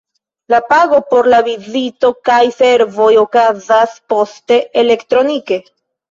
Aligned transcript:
La 0.51 0.59
pago 0.67 0.95
por 1.09 1.27
la 1.33 1.41
vizito 1.47 2.09
kaj 2.29 2.39
servoj 2.61 3.09
okazas 3.23 3.93
poste, 4.13 4.57
elektronike. 4.85 5.59